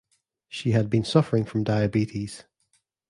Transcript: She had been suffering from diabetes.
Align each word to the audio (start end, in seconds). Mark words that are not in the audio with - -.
She 0.47 0.71
had 0.71 0.89
been 0.89 1.03
suffering 1.03 1.45
from 1.45 1.63
diabetes. 1.63 2.45